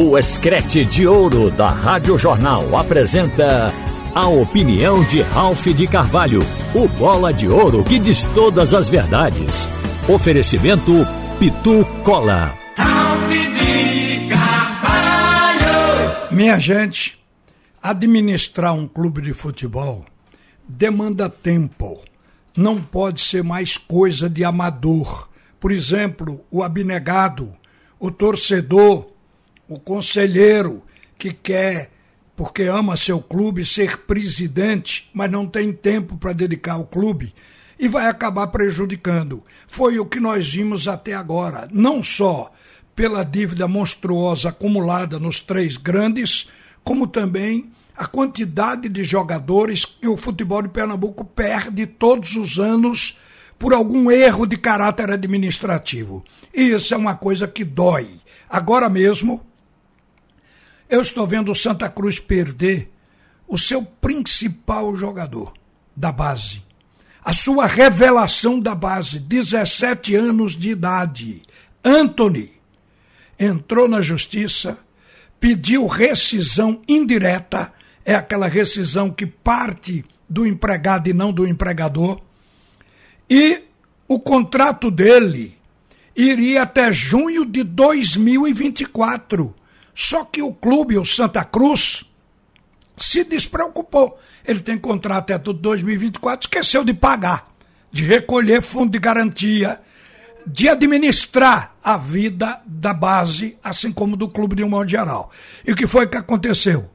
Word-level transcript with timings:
O 0.00 0.16
Escrete 0.16 0.84
de 0.84 1.08
Ouro 1.08 1.50
da 1.50 1.70
Rádio 1.70 2.16
Jornal 2.16 2.76
apresenta 2.76 3.72
a 4.14 4.28
opinião 4.28 5.02
de 5.02 5.22
Ralph 5.22 5.66
de 5.66 5.88
Carvalho, 5.88 6.38
o 6.72 6.86
bola 6.86 7.32
de 7.32 7.48
ouro 7.48 7.82
que 7.82 7.98
diz 7.98 8.22
todas 8.26 8.72
as 8.72 8.88
verdades. 8.88 9.68
Oferecimento 10.08 10.92
Pitu 11.40 11.84
Cola. 12.04 12.56
Ralph 12.76 13.28
de 13.28 14.28
Carvalho. 14.28 16.28
Minha 16.30 16.60
gente, 16.60 17.18
administrar 17.82 18.74
um 18.74 18.86
clube 18.86 19.20
de 19.20 19.32
futebol 19.32 20.06
demanda 20.68 21.28
tempo. 21.28 21.98
Não 22.56 22.80
pode 22.80 23.20
ser 23.20 23.42
mais 23.42 23.76
coisa 23.76 24.30
de 24.30 24.44
amador. 24.44 25.28
Por 25.58 25.72
exemplo, 25.72 26.40
o 26.52 26.62
abnegado, 26.62 27.52
o 27.98 28.12
torcedor 28.12 29.17
o 29.68 29.78
conselheiro 29.78 30.82
que 31.18 31.32
quer, 31.32 31.90
porque 32.34 32.62
ama 32.62 32.96
seu 32.96 33.20
clube, 33.20 33.66
ser 33.66 33.98
presidente, 33.98 35.10
mas 35.12 35.30
não 35.30 35.46
tem 35.46 35.72
tempo 35.72 36.16
para 36.16 36.32
dedicar 36.32 36.74
ao 36.74 36.86
clube 36.86 37.34
e 37.78 37.86
vai 37.86 38.06
acabar 38.08 38.46
prejudicando. 38.48 39.42
Foi 39.66 39.98
o 39.98 40.06
que 40.06 40.18
nós 40.18 40.48
vimos 40.48 40.88
até 40.88 41.14
agora, 41.14 41.68
não 41.70 42.02
só 42.02 42.52
pela 42.94 43.22
dívida 43.22 43.68
monstruosa 43.68 44.48
acumulada 44.48 45.20
nos 45.20 45.40
três 45.40 45.76
grandes, 45.76 46.48
como 46.82 47.06
também 47.06 47.70
a 47.96 48.06
quantidade 48.06 48.88
de 48.88 49.04
jogadores 49.04 49.84
que 49.84 50.08
o 50.08 50.16
futebol 50.16 50.62
de 50.62 50.68
Pernambuco 50.68 51.24
perde 51.24 51.86
todos 51.86 52.34
os 52.34 52.58
anos 52.58 53.18
por 53.58 53.72
algum 53.72 54.10
erro 54.10 54.46
de 54.46 54.56
caráter 54.56 55.10
administrativo. 55.10 56.24
E 56.54 56.70
isso 56.70 56.94
é 56.94 56.96
uma 56.96 57.14
coisa 57.14 57.46
que 57.46 57.64
dói. 57.64 58.12
Agora 58.48 58.88
mesmo, 58.88 59.44
eu 60.88 61.00
estou 61.02 61.26
vendo 61.26 61.52
o 61.52 61.54
Santa 61.54 61.88
Cruz 61.88 62.18
perder 62.18 62.90
o 63.46 63.58
seu 63.58 63.82
principal 63.82 64.94
jogador 64.96 65.52
da 65.96 66.12
base. 66.12 66.62
A 67.24 67.32
sua 67.32 67.66
revelação 67.66 68.58
da 68.58 68.74
base, 68.74 69.18
17 69.18 70.14
anos 70.14 70.56
de 70.56 70.70
idade. 70.70 71.42
Anthony 71.84 72.52
entrou 73.38 73.88
na 73.88 74.00
justiça, 74.00 74.78
pediu 75.38 75.86
rescisão 75.86 76.82
indireta, 76.88 77.72
é 78.04 78.14
aquela 78.14 78.48
rescisão 78.48 79.10
que 79.10 79.26
parte 79.26 80.04
do 80.28 80.46
empregado 80.46 81.08
e 81.08 81.12
não 81.12 81.32
do 81.32 81.46
empregador. 81.46 82.20
E 83.28 83.62
o 84.06 84.18
contrato 84.18 84.90
dele 84.90 85.56
iria 86.16 86.62
até 86.62 86.92
junho 86.92 87.44
de 87.44 87.62
2024. 87.62 89.54
Só 90.00 90.24
que 90.24 90.40
o 90.40 90.54
clube, 90.54 90.96
o 90.96 91.04
Santa 91.04 91.42
Cruz, 91.42 92.04
se 92.96 93.24
despreocupou. 93.24 94.16
Ele 94.46 94.60
tem 94.60 94.78
contrato 94.78 95.32
até 95.32 95.52
2024, 95.52 96.46
esqueceu 96.46 96.84
de 96.84 96.94
pagar, 96.94 97.48
de 97.90 98.04
recolher 98.04 98.62
fundo 98.62 98.92
de 98.92 98.98
garantia, 99.00 99.80
de 100.46 100.68
administrar 100.68 101.74
a 101.82 101.98
vida 101.98 102.62
da 102.64 102.94
base, 102.94 103.58
assim 103.60 103.90
como 103.90 104.16
do 104.16 104.28
clube 104.28 104.54
de 104.54 104.62
um 104.62 104.68
modo 104.68 104.88
geral. 104.88 105.32
E 105.66 105.72
o 105.72 105.74
que 105.74 105.88
foi 105.88 106.06
que 106.06 106.16
aconteceu? 106.16 106.88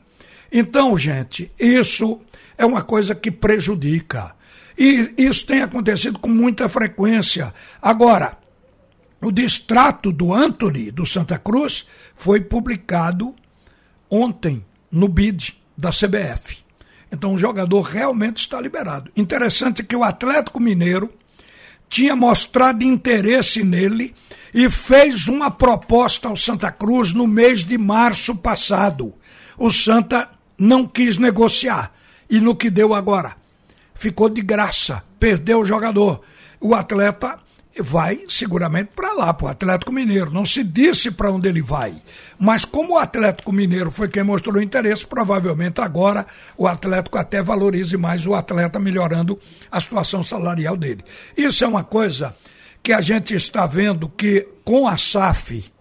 Então, 0.50 0.96
gente, 0.96 1.52
isso 1.58 2.18
é 2.56 2.64
uma 2.64 2.80
coisa 2.80 3.14
que 3.14 3.30
prejudica. 3.30 4.34
E 4.78 5.12
isso 5.18 5.44
tem 5.44 5.60
acontecido 5.60 6.18
com 6.18 6.30
muita 6.30 6.66
frequência. 6.66 7.52
Agora, 7.82 8.38
o 9.20 9.32
distrato 9.32 10.12
do 10.12 10.32
Anthony, 10.32 10.90
do 10.90 11.04
Santa 11.04 11.38
Cruz, 11.38 11.86
foi 12.14 12.40
publicado 12.40 13.34
ontem 14.08 14.64
no 14.90 15.08
BID 15.08 15.56
da 15.76 15.90
CBF. 15.90 16.58
Então 17.10 17.34
o 17.34 17.38
jogador 17.38 17.80
realmente 17.80 18.38
está 18.38 18.60
liberado. 18.60 19.10
Interessante 19.16 19.82
que 19.82 19.96
o 19.96 20.04
Atlético 20.04 20.60
Mineiro 20.60 21.12
tinha 21.88 22.14
mostrado 22.14 22.84
interesse 22.84 23.64
nele 23.64 24.14
e 24.52 24.68
fez 24.70 25.26
uma 25.26 25.50
proposta 25.50 26.28
ao 26.28 26.36
Santa 26.36 26.70
Cruz 26.70 27.12
no 27.12 27.26
mês 27.26 27.64
de 27.64 27.78
março 27.78 28.34
passado. 28.34 29.14
O 29.56 29.70
Santa 29.70 30.28
não 30.56 30.86
quis 30.86 31.16
negociar. 31.16 31.92
E 32.28 32.40
no 32.40 32.54
que 32.54 32.68
deu 32.68 32.94
agora? 32.94 33.36
Ficou 33.94 34.28
de 34.28 34.42
graça, 34.42 35.02
perdeu 35.18 35.60
o 35.60 35.64
jogador. 35.64 36.20
O 36.60 36.74
atleta 36.74 37.38
vai 37.82 38.24
seguramente 38.28 38.90
para 38.94 39.12
lá, 39.12 39.32
para 39.32 39.46
o 39.46 39.50
Atlético 39.50 39.92
Mineiro. 39.92 40.30
Não 40.30 40.44
se 40.44 40.62
disse 40.62 41.10
para 41.10 41.30
onde 41.30 41.48
ele 41.48 41.62
vai. 41.62 41.94
Mas 42.38 42.64
como 42.64 42.94
o 42.94 42.98
Atlético 42.98 43.52
Mineiro 43.52 43.90
foi 43.90 44.08
quem 44.08 44.22
mostrou 44.22 44.62
interesse, 44.62 45.06
provavelmente 45.06 45.80
agora 45.80 46.26
o 46.56 46.66
Atlético 46.66 47.18
até 47.18 47.42
valorize 47.42 47.96
mais 47.96 48.26
o 48.26 48.34
atleta, 48.34 48.78
melhorando 48.78 49.38
a 49.70 49.80
situação 49.80 50.22
salarial 50.22 50.76
dele. 50.76 51.04
Isso 51.36 51.64
é 51.64 51.68
uma 51.68 51.84
coisa 51.84 52.34
que 52.82 52.92
a 52.92 53.00
gente 53.00 53.34
está 53.34 53.66
vendo 53.66 54.08
que 54.08 54.48
com 54.64 54.86
a 54.86 54.96
SAF 54.96 55.72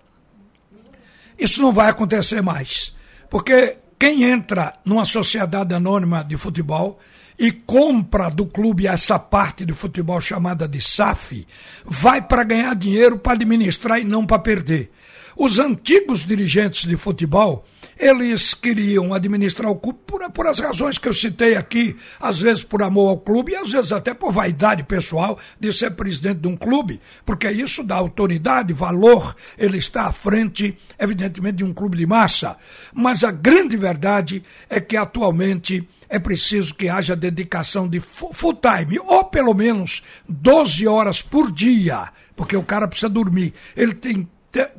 isso 1.37 1.61
não 1.61 1.71
vai 1.71 1.89
acontecer 1.89 2.41
mais. 2.41 2.95
Porque 3.29 3.77
quem 3.99 4.23
entra 4.23 4.73
numa 4.83 5.05
sociedade 5.05 5.73
anônima 5.73 6.23
de 6.23 6.37
futebol 6.37 6.99
e 7.37 7.51
compra 7.51 8.29
do 8.29 8.45
clube 8.45 8.87
essa 8.87 9.19
parte 9.19 9.65
de 9.65 9.73
futebol 9.73 10.19
chamada 10.19 10.67
de 10.67 10.81
SAF, 10.81 11.45
vai 11.85 12.21
para 12.21 12.43
ganhar 12.43 12.75
dinheiro 12.75 13.19
para 13.19 13.33
administrar 13.33 13.99
e 13.99 14.03
não 14.03 14.25
para 14.25 14.39
perder. 14.39 14.91
Os 15.39 15.59
antigos 15.59 16.25
dirigentes 16.25 16.83
de 16.83 16.97
futebol, 16.97 17.63
eles 17.95 18.55
queriam 18.55 19.13
administrar 19.13 19.69
o 19.69 19.75
clube 19.75 19.99
por, 20.07 20.31
por 20.31 20.47
as 20.47 20.57
razões 20.57 20.97
que 20.97 21.07
eu 21.07 21.13
citei 21.13 21.55
aqui, 21.55 21.95
às 22.19 22.39
vezes 22.39 22.63
por 22.63 22.81
amor 22.81 23.09
ao 23.09 23.19
clube 23.19 23.51
e 23.51 23.55
às 23.55 23.69
vezes 23.69 23.91
até 23.91 24.15
por 24.15 24.31
vaidade 24.31 24.83
pessoal 24.83 25.37
de 25.59 25.71
ser 25.71 25.91
presidente 25.91 26.39
de 26.39 26.47
um 26.47 26.57
clube, 26.57 26.99
porque 27.23 27.47
isso 27.51 27.83
dá 27.83 27.97
autoridade, 27.97 28.73
valor, 28.73 29.35
ele 29.59 29.77
está 29.77 30.07
à 30.07 30.11
frente, 30.11 30.75
evidentemente, 30.97 31.57
de 31.57 31.63
um 31.63 31.73
clube 31.73 31.97
de 31.97 32.07
massa. 32.07 32.57
Mas 32.91 33.23
a 33.23 33.29
grande 33.29 33.77
verdade 33.77 34.41
é 34.67 34.79
que 34.79 34.97
atualmente 34.97 35.87
é 36.09 36.19
preciso 36.19 36.73
que 36.73 36.89
haja 36.89 37.15
dedicação 37.15 37.87
de 37.87 37.99
full 37.99 38.53
time, 38.55 38.99
ou 38.99 39.25
pelo 39.25 39.53
menos 39.53 40.03
12 40.27 40.87
horas 40.87 41.21
por 41.21 41.51
dia, 41.51 42.09
porque 42.35 42.55
o 42.55 42.63
cara 42.63 42.87
precisa 42.87 43.09
dormir. 43.09 43.53
Ele 43.75 43.93
tem 43.93 44.27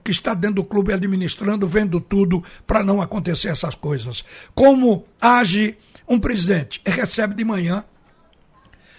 que 0.03 0.11
está 0.11 0.35
dentro 0.35 0.57
do 0.57 0.65
clube 0.65 0.93
administrando, 0.93 1.69
vendo 1.69 2.01
tudo, 2.01 2.43
para 2.67 2.83
não 2.83 3.01
acontecer 3.01 3.49
essas 3.49 3.75
coisas. 3.75 4.25
Como 4.55 5.07
age 5.21 5.77
um 6.09 6.19
presidente? 6.19 6.81
Ele 6.85 6.97
recebe 6.97 7.35
de 7.35 7.45
manhã, 7.45 7.85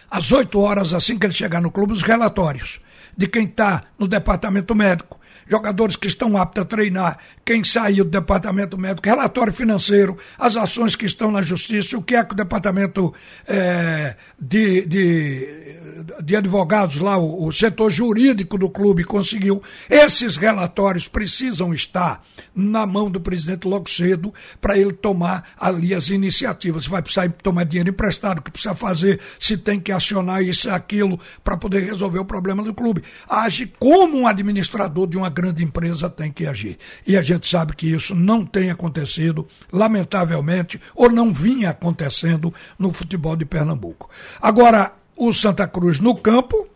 às 0.09 0.31
8 0.31 0.57
horas, 0.59 0.93
assim 0.93 1.17
que 1.17 1.25
ele 1.25 1.33
chegar 1.33 1.61
no 1.61 1.71
clube, 1.71 1.93
os 1.93 2.01
relatórios 2.01 2.79
de 3.17 3.27
quem 3.27 3.45
está 3.45 3.83
no 3.97 4.07
departamento 4.07 4.73
médico, 4.73 5.18
jogadores 5.47 5.95
que 5.95 6.07
estão 6.07 6.37
aptos 6.37 6.61
a 6.61 6.65
treinar, 6.65 7.17
quem 7.43 7.63
saiu 7.63 8.05
do 8.05 8.11
departamento 8.11 8.77
médico, 8.77 9.07
relatório 9.07 9.51
financeiro, 9.51 10.17
as 10.37 10.55
ações 10.55 10.95
que 10.95 11.05
estão 11.05 11.31
na 11.31 11.41
justiça, 11.41 11.97
o 11.97 12.03
que 12.03 12.15
é 12.15 12.23
que 12.23 12.33
o 12.33 12.37
departamento 12.37 13.13
é, 13.47 14.15
de, 14.39 14.85
de, 14.85 15.75
de, 16.21 16.35
advogados 16.35 16.97
lá, 16.97 17.17
o, 17.17 17.47
o 17.47 17.51
setor 17.51 17.89
jurídico 17.89 18.57
do 18.57 18.69
clube 18.69 19.03
conseguiu. 19.03 19.61
Esses 19.89 20.37
relatórios 20.37 21.07
precisam 21.07 21.73
estar 21.73 22.23
na 22.55 22.85
mão 22.85 23.09
do 23.09 23.19
presidente 23.19 23.67
logo 23.67 23.89
cedo 23.89 24.33
para 24.61 24.77
ele 24.77 24.93
tomar 24.93 25.49
ali 25.59 25.93
as 25.93 26.09
iniciativas. 26.09 26.87
Vai 26.87 27.01
precisar 27.01 27.29
tomar 27.43 27.63
dinheiro 27.63 27.89
emprestado, 27.89 28.39
o 28.39 28.41
que 28.41 28.51
precisa 28.51 28.75
fazer, 28.75 29.19
se 29.39 29.57
tem 29.57 29.79
que 29.79 29.91
acionar 29.91 30.43
isso 30.43 30.69
aquilo 30.69 31.19
para 31.43 31.57
poder 31.57 31.83
resolver 31.83 32.19
o 32.19 32.25
problema 32.25 32.63
do 32.63 32.73
clube. 32.73 33.03
Age 33.27 33.71
como 33.79 34.19
um 34.19 34.27
administrador 34.27 35.07
de 35.07 35.17
uma 35.19 35.29
grande 35.29 35.63
empresa 35.63 36.09
tem 36.09 36.31
que 36.31 36.45
agir. 36.45 36.77
E 37.05 37.15
a 37.17 37.21
gente 37.21 37.47
sabe 37.47 37.75
que 37.75 37.91
isso 37.91 38.15
não 38.15 38.45
tem 38.45 38.71
acontecido, 38.71 39.47
lamentavelmente, 39.71 40.79
ou 40.95 41.09
não 41.09 41.33
vinha 41.33 41.69
acontecendo 41.69 42.53
no 42.77 42.91
futebol 42.91 43.35
de 43.35 43.45
Pernambuco. 43.45 44.09
Agora, 44.41 44.93
o 45.15 45.31
Santa 45.33 45.67
Cruz 45.67 45.99
no 45.99 46.15
campo 46.15 46.67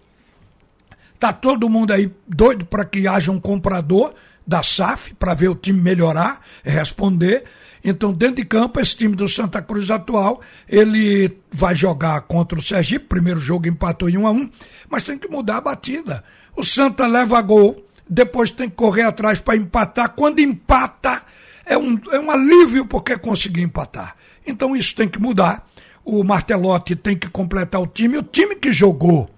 Tá 1.24 1.32
todo 1.32 1.70
mundo 1.70 1.92
aí 1.92 2.12
doido 2.28 2.66
para 2.66 2.84
que 2.84 3.08
haja 3.08 3.32
um 3.32 3.40
comprador 3.40 4.14
da 4.46 4.62
SAF 4.62 5.14
para 5.14 5.34
ver 5.34 5.48
o 5.48 5.56
time 5.56 5.80
melhorar, 5.80 6.42
responder. 6.66 7.46
Então, 7.82 8.12
dentro 8.12 8.36
de 8.36 8.46
campo, 8.46 8.78
esse 8.78 8.94
time 8.94 9.16
do 9.16 9.26
Santa 9.30 9.62
Cruz 9.62 9.90
atual, 9.90 10.42
ele 10.68 11.38
vai 11.50 11.76
jogar 11.76 12.20
contra 12.24 12.60
o 12.60 12.62
Sergipe, 12.62 13.06
primeiro 13.06 13.40
jogo 13.40 13.70
empatou 13.70 14.10
em 14.10 14.18
1 14.18 14.28
a 14.28 14.32
1, 14.32 14.50
mas 14.90 15.04
tem 15.04 15.18
que 15.18 15.30
mudar 15.30 15.60
a 15.60 15.62
batida. 15.62 16.26
O 16.58 16.62
Santa 16.62 17.08
leva 17.08 17.42
gol, 17.42 17.86
depois 18.14 18.52
tem 18.52 18.70
que 18.70 18.76
correr 18.76 19.02
atrás 19.02 19.40
para 19.40 19.58
empatar. 19.58 20.12
Quando 20.12 20.40
empata, 20.40 21.24
é 21.66 21.76
um, 21.76 22.00
é 22.12 22.20
um 22.20 22.30
alívio 22.30 22.86
porque 22.86 23.18
conseguiu 23.18 23.64
empatar. 23.64 24.16
Então 24.46 24.76
isso 24.76 24.96
tem 24.96 25.08
que 25.08 25.20
mudar. 25.20 25.68
O 26.06 26.24
Martelotti 26.24 26.96
tem 26.96 27.18
que 27.18 27.28
completar 27.28 27.82
o 27.82 27.88
time. 27.88 28.18
O 28.18 28.24
time 28.24 28.56
que 28.56 28.72
jogou 28.72 29.30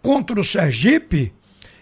contra 0.00 0.38
o 0.38 0.44
Sergipe, 0.44 1.32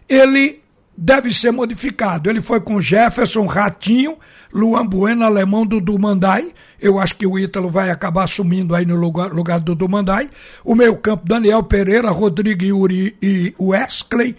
ele 0.09 0.63
deve 0.97 1.35
ser 1.35 1.51
modificado. 1.51 2.31
Ele 2.31 2.41
foi 2.41 2.61
com 2.61 2.81
Jefferson, 2.81 3.45
Ratinho, 3.45 4.17
Luan 4.51 4.87
Bueno, 4.87 5.25
alemão 5.25 5.67
do 5.67 5.83
Dumandai. 5.83 6.55
Eu 6.81 6.99
acho 6.99 7.15
que 7.15 7.27
o 7.27 7.39
Ítalo 7.39 7.69
vai 7.69 7.91
acabar 7.91 8.25
assumindo 8.25 8.75
aí 8.75 8.87
no 8.87 8.97
lugar, 8.97 9.31
lugar 9.33 9.61
do 9.61 9.75
Dumandai. 9.75 10.31
O 10.65 10.75
meio 10.75 10.97
campo, 10.97 11.29
Daniel 11.29 11.63
Pereira, 11.63 12.11
Rodrigo 12.11 12.65
Yuri 12.65 13.15
e 13.21 13.55
Wesley. 13.61 14.35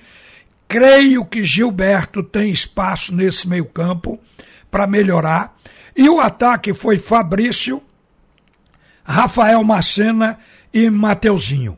Creio 0.69 1.25
que 1.25 1.43
Gilberto 1.43 2.21
tem 2.21 2.51
espaço 2.51 3.13
nesse 3.13 3.47
meio 3.47 3.65
campo 3.65 4.19
para 4.69 4.85
melhorar. 4.85 5.57
E 5.97 6.07
o 6.07 6.19
ataque 6.19 6.75
foi 6.75 6.99
Fabrício, 6.99 7.81
Rafael 9.03 9.63
Macena 9.63 10.37
e 10.71 10.87
Mateuzinho. 10.87 11.75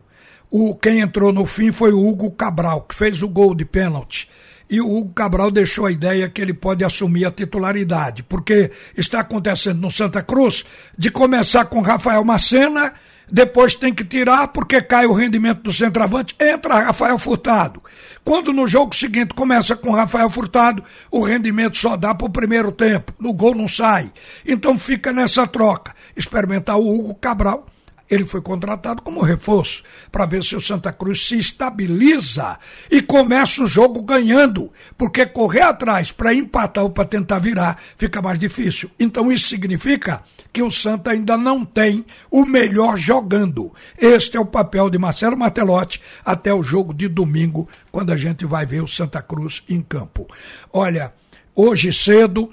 O, 0.50 0.76
quem 0.76 1.00
entrou 1.00 1.32
no 1.32 1.46
fim 1.46 1.72
foi 1.72 1.94
o 1.94 2.06
Hugo 2.06 2.32
Cabral, 2.32 2.82
que 2.82 2.94
fez 2.94 3.24
o 3.24 3.30
gol 3.30 3.56
de 3.56 3.64
pênalti. 3.64 4.30
E 4.70 4.82
o 4.82 4.98
Hugo 4.98 5.14
Cabral 5.14 5.52
deixou 5.52 5.86
a 5.86 5.92
ideia 5.92 6.28
que 6.28 6.42
ele 6.42 6.54
pode 6.54 6.84
assumir 6.84 7.24
a 7.24 7.32
titularidade, 7.32 8.24
porque 8.24 8.72
está 8.98 9.22
acontecendo 9.22 9.80
no 9.80 9.90
Santa 9.90 10.22
Cruz 10.22 10.66
de 10.98 11.10
começar 11.10 11.64
com 11.64 11.80
Rafael 11.80 12.26
Macena 12.26 12.94
depois 13.32 13.74
tem 13.76 13.94
que 13.94 14.04
tirar 14.04 14.50
porque 14.50 14.82
cai 14.82 15.06
o 15.06 15.14
rendimento 15.14 15.62
do 15.62 15.72
centroavante, 15.72 16.36
entra 16.40 16.80
Rafael 16.80 17.18
Furtado. 17.18 17.82
Quando 18.26 18.52
no 18.52 18.68
jogo 18.68 18.96
seguinte 18.96 19.34
começa 19.34 19.76
com 19.76 19.92
Rafael 19.92 20.30
Furtado, 20.30 20.84
o 21.10 21.24
rendimento 21.24 21.78
só 21.78 21.96
dá 21.96 22.14
para 22.14 22.28
o 22.28 22.32
primeiro 22.32 22.72
tempo, 22.72 23.14
o 23.24 23.34
gol 23.34 23.56
não 23.56 23.68
sai. 23.68 24.12
Então 24.46 24.78
fica 24.78 25.14
nessa 25.14 25.48
troca. 25.48 25.96
Experimentar 26.16 26.78
o 26.78 26.94
Hugo 26.94 27.16
Cabral 27.16 27.66
ele 28.12 28.26
foi 28.26 28.42
contratado 28.42 29.02
como 29.02 29.22
reforço 29.22 29.84
para 30.12 30.26
ver 30.26 30.44
se 30.44 30.54
o 30.54 30.60
Santa 30.60 30.92
Cruz 30.92 31.26
se 31.26 31.40
estabiliza 31.40 32.60
e 32.92 33.02
começa 33.02 33.64
o 33.64 33.68
jogo 33.68 34.02
ganhando, 34.02 34.70
porque 34.98 35.26
correr 35.26 35.62
atrás 35.62 36.12
para 36.12 36.34
empatar 36.34 36.84
ou 36.84 36.90
para 36.90 37.06
tentar 37.06 37.40
virar 37.40 37.80
fica 37.96 38.22
mais 38.22 38.38
difícil. 38.38 38.92
Então 39.00 39.32
isso 39.32 39.48
significa 39.48 40.22
que 40.52 40.62
o 40.62 40.70
Santa 40.70 41.12
ainda 41.12 41.38
não 41.38 41.64
tem 41.64 42.06
o 42.30 42.46
melhor 42.46 42.98
jogando. 42.98 43.74
Este 43.98 44.36
é 44.36 44.40
o 44.40 44.46
papel 44.46 44.90
de 44.90 44.98
Marcelo 44.98 45.38
Martelotti 45.38 46.02
até 46.26 46.54
o 46.54 46.62
jogo 46.62 46.94
de 46.94 47.08
domingo, 47.08 47.70
quando 47.90 48.12
a 48.12 48.18
gente 48.18 48.46
vai 48.46 48.66
ver 48.66 48.84
o 48.84 48.88
Santa 48.88 49.22
Cruz 49.22 49.64
em 49.70 49.82
campo. 49.82 50.28
Olha, 50.74 51.14
hoje 51.56 51.94
cedo 51.94 52.52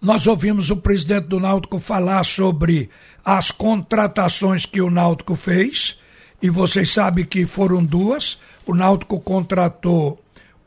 nós 0.00 0.26
ouvimos 0.26 0.70
o 0.70 0.76
presidente 0.76 1.26
do 1.26 1.40
Náutico 1.40 1.78
falar 1.78 2.24
sobre 2.24 2.88
as 3.24 3.50
contratações 3.50 4.64
que 4.64 4.80
o 4.80 4.90
Náutico 4.90 5.34
fez, 5.34 5.98
e 6.40 6.48
vocês 6.48 6.92
sabem 6.92 7.24
que 7.24 7.44
foram 7.46 7.84
duas. 7.84 8.38
O 8.64 8.74
Náutico 8.74 9.18
contratou 9.20 10.22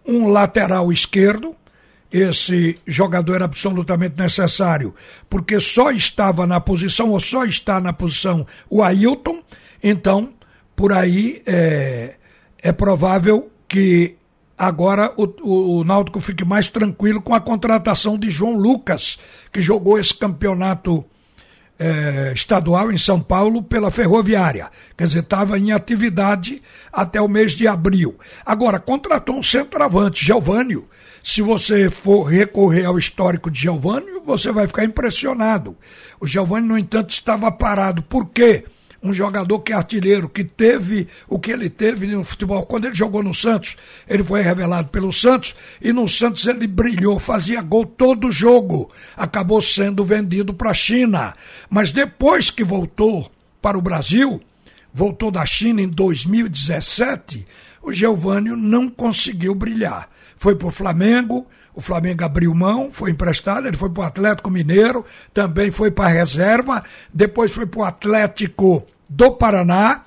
um 0.05 0.27
lateral 0.27 0.91
esquerdo, 0.91 1.55
esse 2.11 2.77
jogador 2.85 3.35
era 3.35 3.45
absolutamente 3.45 4.15
necessário, 4.17 4.93
porque 5.29 5.61
só 5.61 5.91
estava 5.91 6.45
na 6.45 6.59
posição, 6.59 7.11
ou 7.11 7.19
só 7.21 7.45
está 7.45 7.79
na 7.79 7.93
posição, 7.93 8.45
o 8.69 8.83
Ailton. 8.83 9.41
Então, 9.81 10.33
por 10.75 10.91
aí 10.91 11.41
é, 11.45 12.15
é 12.61 12.71
provável 12.73 13.49
que 13.65 14.17
agora 14.61 15.11
o, 15.17 15.23
o, 15.41 15.79
o 15.79 15.83
Náutico 15.83 16.19
fique 16.19 16.45
mais 16.45 16.69
tranquilo 16.69 17.19
com 17.19 17.33
a 17.33 17.41
contratação 17.41 18.17
de 18.17 18.29
João 18.29 18.53
Lucas, 18.53 19.17
que 19.51 19.59
jogou 19.59 19.97
esse 19.97 20.13
campeonato 20.13 21.03
é, 21.79 22.31
estadual 22.35 22.91
em 22.91 22.97
São 22.97 23.19
Paulo 23.19 23.63
pela 23.63 23.89
Ferroviária. 23.89 24.69
Quer 24.95 25.05
dizer, 25.07 25.19
estava 25.21 25.57
em 25.57 25.71
atividade 25.71 26.61
até 26.93 27.19
o 27.19 27.27
mês 27.27 27.53
de 27.53 27.67
abril. 27.67 28.19
Agora, 28.45 28.79
contratou 28.79 29.35
um 29.35 29.41
centroavante, 29.41 30.23
Gelvânio. 30.23 30.87
Se 31.23 31.41
você 31.41 31.89
for 31.89 32.25
recorrer 32.25 32.85
ao 32.85 32.99
histórico 32.99 33.49
de 33.49 33.61
Gelvânio, 33.61 34.21
você 34.23 34.51
vai 34.51 34.67
ficar 34.67 34.85
impressionado. 34.85 35.75
O 36.19 36.27
Gelvânio, 36.27 36.69
no 36.69 36.77
entanto, 36.77 37.09
estava 37.09 37.51
parado. 37.51 38.03
Por 38.03 38.27
quê? 38.27 38.65
Um 39.03 39.11
jogador 39.11 39.59
que 39.59 39.73
é 39.73 39.75
artilheiro, 39.75 40.29
que 40.29 40.43
teve 40.43 41.07
o 41.27 41.39
que 41.39 41.51
ele 41.51 41.69
teve 41.69 42.05
no 42.07 42.23
futebol. 42.23 42.65
Quando 42.65 42.85
ele 42.85 42.93
jogou 42.93 43.23
no 43.23 43.33
Santos, 43.33 43.75
ele 44.07 44.23
foi 44.23 44.41
revelado 44.41 44.89
pelo 44.89 45.11
Santos 45.11 45.55
e 45.81 45.91
no 45.91 46.07
Santos 46.07 46.45
ele 46.45 46.67
brilhou, 46.67 47.17
fazia 47.17 47.61
gol 47.61 47.85
todo 47.85 48.31
jogo. 48.31 48.91
Acabou 49.17 49.61
sendo 49.61 50.05
vendido 50.05 50.53
para 50.53 50.71
a 50.71 50.75
China. 50.75 51.33
Mas 51.69 51.91
depois 51.91 52.51
que 52.51 52.63
voltou 52.63 53.29
para 53.61 53.77
o 53.77 53.81
Brasil, 53.81 54.39
voltou 54.93 55.31
da 55.31 55.45
China 55.45 55.81
em 55.81 55.87
2017, 55.87 57.45
o 57.81 57.91
Geovânio 57.91 58.55
não 58.55 58.89
conseguiu 58.89 59.55
brilhar. 59.55 60.09
Foi 60.37 60.55
para 60.55 60.67
o 60.67 60.71
Flamengo, 60.71 61.47
o 61.73 61.81
Flamengo 61.81 62.23
abriu 62.23 62.53
mão, 62.53 62.89
foi 62.91 63.11
emprestado, 63.11 63.67
ele 63.67 63.77
foi 63.77 63.89
para 63.89 64.03
o 64.03 64.05
Atlético 64.05 64.49
Mineiro, 64.49 65.05
também 65.33 65.71
foi 65.71 65.89
para 65.91 66.05
a 66.05 66.13
reserva, 66.13 66.83
depois 67.13 67.53
foi 67.53 67.65
para 67.65 67.79
o 67.79 67.83
Atlético 67.83 68.85
do 69.09 69.31
Paraná, 69.31 70.03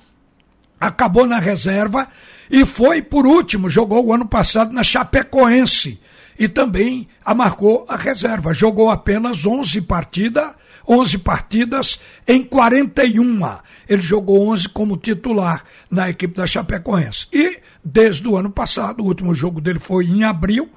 acabou 0.79 1.25
na 1.25 1.39
reserva 1.39 2.07
e 2.49 2.65
foi, 2.65 3.01
por 3.01 3.25
último, 3.25 3.69
jogou 3.69 4.05
o 4.05 4.13
ano 4.13 4.27
passado 4.27 4.71
na 4.71 4.83
Chapecoense 4.83 5.99
e 6.37 6.47
também 6.47 7.07
marcou 7.35 7.85
a 7.87 7.95
reserva. 7.95 8.53
Jogou 8.53 8.89
apenas 8.89 9.45
11 9.45 9.81
partidas, 9.81 10.51
11 10.87 11.17
partidas 11.19 11.99
em 12.27 12.43
41. 12.43 13.39
Ele 13.87 14.01
jogou 14.01 14.47
11 14.49 14.69
como 14.69 14.97
titular 14.97 15.63
na 15.89 16.09
equipe 16.09 16.35
da 16.35 16.45
Chapecoense. 16.45 17.27
E 17.31 17.59
desde 17.83 18.27
o 18.27 18.37
ano 18.37 18.49
passado, 18.49 19.01
o 19.01 19.05
último 19.05 19.33
jogo 19.33 19.61
dele 19.61 19.79
foi 19.79 20.05
em 20.05 20.23
abril, 20.23 20.69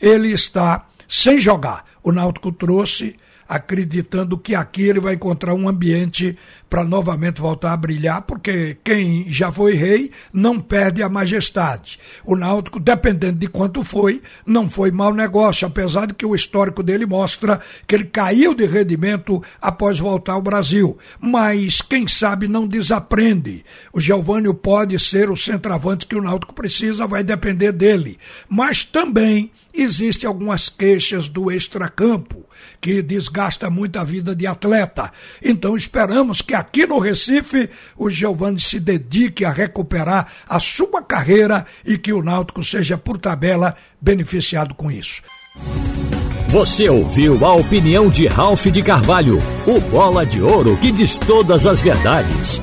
ele 0.00 0.30
está 0.30 0.86
sem 1.08 1.38
jogar. 1.38 1.84
O 2.04 2.12
Náutico 2.12 2.52
trouxe 2.52 3.16
acreditando 3.48 4.38
que 4.38 4.54
aqui 4.54 4.82
ele 4.82 5.00
vai 5.00 5.14
encontrar 5.14 5.54
um 5.54 5.68
ambiente 5.68 6.36
para 6.68 6.84
novamente 6.84 7.40
voltar 7.40 7.72
a 7.72 7.76
brilhar, 7.76 8.22
porque 8.22 8.76
quem 8.82 9.30
já 9.30 9.52
foi 9.52 9.74
rei 9.74 10.10
não 10.32 10.58
perde 10.60 11.02
a 11.02 11.08
majestade. 11.08 11.98
O 12.24 12.34
Náutico, 12.34 12.80
dependendo 12.80 13.38
de 13.38 13.46
quanto 13.46 13.84
foi, 13.84 14.22
não 14.44 14.68
foi 14.68 14.90
mau 14.90 15.12
negócio, 15.12 15.66
apesar 15.66 16.06
de 16.06 16.14
que 16.14 16.26
o 16.26 16.34
histórico 16.34 16.82
dele 16.82 17.06
mostra 17.06 17.60
que 17.86 17.94
ele 17.94 18.04
caiu 18.04 18.54
de 18.54 18.66
rendimento 18.66 19.42
após 19.60 19.98
voltar 19.98 20.32
ao 20.32 20.42
Brasil. 20.42 20.98
Mas 21.20 21.80
quem 21.80 22.08
sabe 22.08 22.48
não 22.48 22.66
desaprende. 22.66 23.64
O 23.92 24.00
Giovânio 24.00 24.54
pode 24.54 24.98
ser 24.98 25.30
o 25.30 25.36
centroavante 25.36 26.06
que 26.06 26.16
o 26.16 26.22
Náutico 26.22 26.54
precisa, 26.54 27.06
vai 27.06 27.22
depender 27.22 27.72
dele. 27.72 28.18
Mas 28.48 28.84
também 28.84 29.50
existem 29.72 30.26
algumas 30.26 30.68
queixas 30.68 31.28
do 31.28 31.50
extracampo, 31.94 32.44
que 32.80 33.00
desgasta 33.00 33.70
muito 33.70 33.98
a 33.98 34.04
vida 34.04 34.34
de 34.34 34.46
atleta. 34.46 35.12
Então 35.42 35.76
esperamos 35.76 36.42
que 36.42 36.54
aqui 36.54 36.86
no 36.86 36.98
Recife 36.98 37.70
o 37.96 38.10
Giovanni 38.10 38.60
se 38.60 38.80
dedique 38.80 39.44
a 39.44 39.50
recuperar 39.50 40.26
a 40.48 40.58
sua 40.58 41.02
carreira 41.02 41.64
e 41.84 41.96
que 41.96 42.12
o 42.12 42.22
Náutico 42.22 42.62
seja, 42.62 42.98
por 42.98 43.18
tabela, 43.18 43.76
beneficiado 44.00 44.74
com 44.74 44.90
isso. 44.90 45.22
Você 46.48 46.88
ouviu 46.88 47.44
a 47.44 47.54
opinião 47.54 48.08
de 48.08 48.26
Ralph 48.26 48.66
de 48.66 48.82
Carvalho, 48.82 49.38
o 49.66 49.80
bola 49.80 50.24
de 50.24 50.40
ouro 50.40 50.76
que 50.76 50.92
diz 50.92 51.16
todas 51.16 51.66
as 51.66 51.80
verdades. 51.80 52.60